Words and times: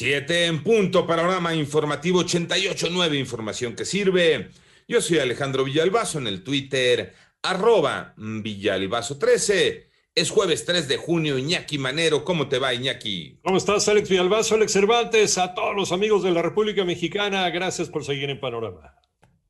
Siete 0.00 0.46
en 0.46 0.62
punto, 0.62 1.06
panorama 1.06 1.54
informativo 1.54 2.22
88.9, 2.22 3.18
información 3.18 3.76
que 3.76 3.84
sirve. 3.84 4.48
Yo 4.88 5.02
soy 5.02 5.18
Alejandro 5.18 5.62
Villalbazo 5.62 6.18
en 6.18 6.26
el 6.26 6.42
Twitter, 6.42 7.12
arroba 7.42 8.14
Villalbazo13. 8.16 9.84
Es 10.14 10.30
jueves 10.30 10.64
3 10.64 10.88
de 10.88 10.96
junio, 10.96 11.36
Iñaki 11.36 11.76
Manero. 11.76 12.24
¿Cómo 12.24 12.48
te 12.48 12.58
va, 12.58 12.72
Iñaki? 12.72 13.40
¿Cómo 13.44 13.58
estás, 13.58 13.86
Alex 13.90 14.08
Villalbazo, 14.08 14.54
Alex 14.54 14.72
Cervantes? 14.72 15.36
A 15.36 15.52
todos 15.52 15.76
los 15.76 15.92
amigos 15.92 16.22
de 16.22 16.30
la 16.30 16.40
República 16.40 16.82
Mexicana, 16.82 17.50
gracias 17.50 17.90
por 17.90 18.02
seguir 18.02 18.30
en 18.30 18.40
Panorama. 18.40 18.94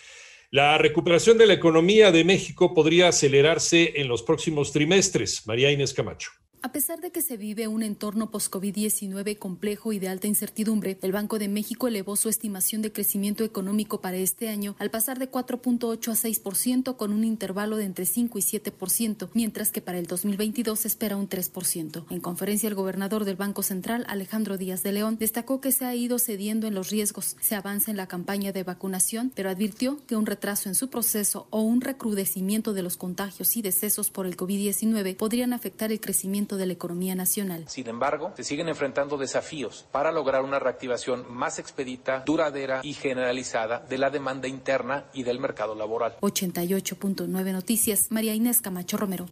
La 0.50 0.78
recuperación 0.78 1.38
de 1.38 1.48
la 1.48 1.54
economía 1.54 2.12
de 2.12 2.24
México 2.24 2.74
podría 2.74 3.08
acelerarse 3.08 3.94
en 3.96 4.08
los 4.08 4.24
próximos 4.24 4.72
trimestres. 4.72 5.46
María 5.46 5.72
Inés 5.72 5.94
Camacho. 5.94 6.32
A 6.66 6.72
pesar 6.72 7.02
de 7.02 7.12
que 7.12 7.22
se 7.22 7.36
vive 7.36 7.68
un 7.68 7.84
entorno 7.84 8.32
post-COVID-19 8.32 9.38
complejo 9.38 9.92
y 9.92 10.00
de 10.00 10.08
alta 10.08 10.28
incertidumbre, 10.28 10.98
el 11.02 11.12
Banco 11.12 11.38
de 11.38 11.50
México 11.50 11.90
elevó 11.90 12.16
su 12.16 12.30
estimación 12.30 12.82
de 12.82 12.94
crecimiento 12.94 13.44
económico 13.44 14.00
para 14.00 14.16
este 14.16 14.48
año 14.48 14.74
al 14.80 14.90
pasar 14.90 15.20
de 15.20 15.30
4.8 15.30 16.08
a 16.08 16.16
6% 16.16 16.96
con 16.96 17.12
un 17.12 17.26
intervalo 17.26 17.76
de 17.76 17.84
entre 17.84 18.06
5 18.06 18.40
y 18.40 18.42
7%, 18.42 19.28
mientras 19.34 19.72
que 19.72 19.82
para 19.82 20.00
el 20.00 20.08
2022 20.08 20.80
se 20.80 20.88
espera 20.88 21.18
un 21.18 21.28
3%. 21.28 22.06
En 22.10 22.22
conferencia, 22.22 22.70
el 22.70 22.76
gobernador 22.76 23.26
del 23.26 23.36
Banco 23.36 23.62
Central, 23.62 24.06
Alejandro 24.08 24.58
Díaz 24.58 24.84
de 24.84 24.94
León, 24.94 25.18
destacó 25.20 25.60
que 25.60 25.74
se 25.74 25.84
ha 25.84 25.94
ido 25.96 26.18
cediendo 26.18 26.66
en 26.66 26.76
los 26.76 26.92
riesgos, 26.92 27.36
se 27.42 27.56
avanza 27.56 27.92
en 27.92 27.98
la 27.98 28.08
campaña 28.08 28.54
de 28.54 28.64
vacunación, 28.64 29.34
pero 29.36 29.50
advirtió 29.50 30.00
que 30.08 30.16
un 30.16 30.26
retraso 30.26 30.70
en 30.70 30.76
su 30.76 30.90
proceso 30.90 31.46
o 31.50 31.60
un 31.60 31.82
recrudecimiento 31.82 32.72
de 32.72 32.84
los 32.84 32.96
contagios 32.96 33.58
y 33.58 33.62
decesos 33.62 34.10
por 34.10 34.26
el 34.26 34.38
COVID-19 34.38 35.18
podrían 35.18 35.52
afectar 35.52 35.92
el 35.92 36.00
crecimiento 36.00 36.53
de 36.58 36.66
la 36.66 36.74
economía 36.74 37.16
nacional. 37.16 37.66
Sin 37.68 37.88
embargo, 37.88 38.34
se 38.36 38.44
siguen 38.44 38.70
enfrentando 38.70 39.18
desafíos 39.18 39.86
para 39.92 40.12
lograr 40.12 40.44
una 40.44 40.60
reactivación 40.60 41.26
más 41.30 41.60
expedita, 41.60 42.24
duradera 42.26 42.82
y 42.84 42.94
generalizada 42.94 43.80
de 43.80 43.98
la 43.98 44.10
demanda 44.10 44.48
interna 44.48 45.06
y 45.14 45.24
del 45.24 45.40
mercado 45.40 45.76
laboral. 45.76 46.18
88.9 46.22 47.52
Noticias, 47.52 48.12
María 48.12 48.34
Inés 48.34 48.62
Camacho 48.62 48.98
Romero. 48.98 49.26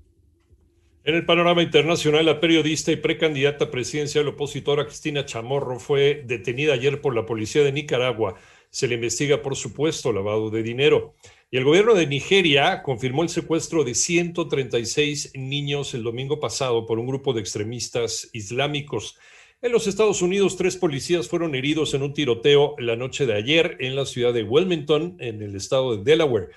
En 1.04 1.16
el 1.16 1.26
panorama 1.26 1.64
internacional, 1.64 2.28
la 2.28 2.40
periodista 2.40 2.92
y 2.92 2.96
precandidata 2.96 3.72
presidencial 3.72 4.28
opositora 4.28 4.86
Cristina 4.86 5.26
Chamorro 5.26 5.80
fue 5.80 6.24
detenida 6.28 6.74
ayer 6.74 7.02
por 7.02 7.16
la 7.16 7.26
policía 7.26 7.64
de 7.64 7.72
Nicaragua. 7.72 8.36
Se 8.72 8.88
le 8.88 8.96
investiga 8.96 9.44
por 9.44 9.56
supuesto 9.56 10.12
lavado 10.12 10.50
de 10.50 10.64
dinero. 10.64 11.14
Y 11.52 11.58
el 11.58 11.66
gobierno 11.66 11.94
de 11.94 12.08
Nigeria 12.08 12.82
confirmó 12.82 13.22
el 13.24 13.30
secuestro 13.30 13.84
de 13.84 13.94
136 13.94 15.34
niños 15.36 15.94
el 15.94 16.02
domingo 16.02 16.40
pasado 16.40 16.86
por 16.86 16.98
un 16.98 17.06
grupo 17.06 17.34
de 17.34 17.42
extremistas 17.42 18.30
islámicos. 18.34 19.18
En 19.62 19.72
los 19.72 19.86
Estados 19.86 20.24
Unidos, 20.24 20.58
tres 20.58 20.76
policías 20.76 21.28
fueron 21.28 21.54
heridos 21.54 21.94
en 21.94 22.02
un 22.02 22.14
tiroteo 22.14 22.74
la 22.80 22.96
noche 22.96 23.28
de 23.28 23.36
ayer 23.36 23.78
en 23.80 23.96
la 23.96 24.08
ciudad 24.08 24.34
de 24.34 24.44
Wilmington, 24.44 25.18
en 25.20 25.42
el 25.42 25.56
estado 25.56 25.98
de 25.98 26.04
Delaware. 26.04 26.50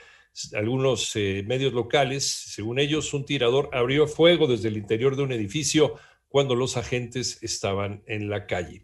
Algunos 0.54 1.14
eh, 1.16 1.44
medios 1.46 1.74
locales, 1.74 2.24
según 2.24 2.78
ellos, 2.78 3.12
un 3.12 3.26
tirador 3.26 3.68
abrió 3.72 4.06
fuego 4.06 4.46
desde 4.46 4.68
el 4.68 4.76
interior 4.76 5.16
de 5.16 5.22
un 5.22 5.32
edificio 5.32 5.96
cuando 6.34 6.56
los 6.56 6.76
agentes 6.76 7.38
estaban 7.42 8.02
en 8.08 8.28
la 8.28 8.48
calle. 8.48 8.82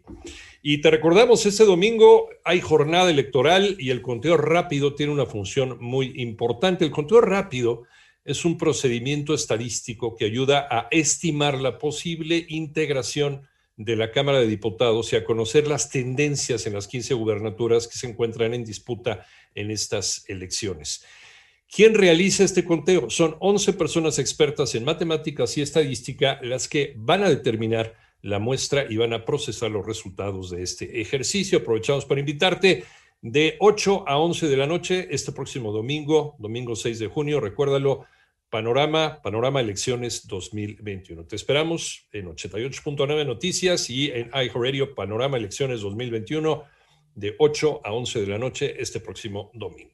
Y 0.61 0.79
te 0.79 0.89
recordamos, 0.89 1.45
este 1.45 1.65
domingo 1.65 2.29
hay 2.45 2.61
jornada 2.61 3.11
electoral 3.11 3.75
y 3.77 3.89
el 3.89 4.01
conteo 4.01 4.37
rápido 4.37 4.95
tiene 4.95 5.11
una 5.11 5.25
función 5.25 5.77
muy 5.81 6.13
importante. 6.15 6.85
El 6.85 6.91
conteo 6.91 7.19
rápido 7.19 7.83
es 8.23 8.45
un 8.45 8.57
procedimiento 8.57 9.33
estadístico 9.33 10.15
que 10.15 10.23
ayuda 10.23 10.65
a 10.71 10.87
estimar 10.91 11.59
la 11.59 11.77
posible 11.77 12.45
integración 12.47 13.49
de 13.75 13.97
la 13.97 14.11
Cámara 14.11 14.39
de 14.39 14.47
Diputados 14.47 15.11
y 15.11 15.17
a 15.17 15.25
conocer 15.25 15.67
las 15.67 15.89
tendencias 15.89 16.65
en 16.67 16.73
las 16.73 16.87
15 16.87 17.15
gubernaturas 17.15 17.85
que 17.85 17.97
se 17.97 18.07
encuentran 18.07 18.53
en 18.53 18.63
disputa 18.63 19.25
en 19.55 19.71
estas 19.71 20.23
elecciones. 20.29 21.03
¿Quién 21.73 21.95
realiza 21.95 22.43
este 22.43 22.65
conteo? 22.65 23.09
Son 23.09 23.37
11 23.39 23.71
personas 23.73 24.19
expertas 24.19 24.75
en 24.75 24.83
matemáticas 24.83 25.57
y 25.57 25.61
estadística 25.61 26.37
las 26.41 26.67
que 26.67 26.93
van 26.97 27.23
a 27.23 27.29
determinar 27.29 27.95
la 28.21 28.39
muestra 28.39 28.87
y 28.89 28.97
van 28.97 29.13
a 29.13 29.23
procesar 29.23 29.71
los 29.71 29.85
resultados 29.85 30.51
de 30.51 30.63
este 30.63 30.99
ejercicio. 30.99 31.59
Aprovechamos 31.59 32.03
para 32.03 32.19
invitarte 32.19 32.83
de 33.21 33.55
8 33.59 34.03
a 34.05 34.17
11 34.17 34.49
de 34.49 34.57
la 34.57 34.67
noche 34.67 35.07
este 35.11 35.31
próximo 35.31 35.71
domingo, 35.71 36.35
domingo 36.39 36.75
6 36.75 36.99
de 36.99 37.07
junio, 37.07 37.39
recuérdalo, 37.39 38.05
Panorama, 38.49 39.21
Panorama 39.23 39.61
Elecciones 39.61 40.27
2021. 40.27 41.23
Te 41.23 41.37
esperamos 41.37 42.05
en 42.11 42.25
88.9 42.25 43.25
Noticias 43.25 43.89
y 43.89 44.11
en 44.11 44.27
iHeartRadio 44.27 44.93
Panorama 44.93 45.37
Elecciones 45.37 45.79
2021 45.79 46.65
de 47.15 47.33
8 47.39 47.79
a 47.85 47.93
11 47.93 48.19
de 48.19 48.27
la 48.27 48.37
noche 48.37 48.75
este 48.77 48.99
próximo 48.99 49.51
domingo. 49.53 49.91